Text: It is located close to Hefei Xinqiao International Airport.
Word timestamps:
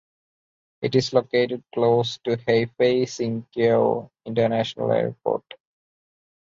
It 0.81 0.95
is 0.95 1.13
located 1.13 1.63
close 1.75 2.17
to 2.23 2.35
Hefei 2.35 3.03
Xinqiao 3.05 4.09
International 4.25 4.91
Airport. 4.91 5.45